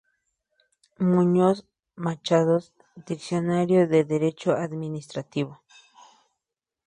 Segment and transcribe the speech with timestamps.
[1.13, 1.57] Muñoz
[1.95, 2.71] Machado, S.
[3.09, 5.53] Diccionario de Derecho Administrativo.